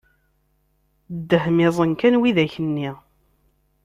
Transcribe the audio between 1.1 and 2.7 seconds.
Dehmiẓen kan widak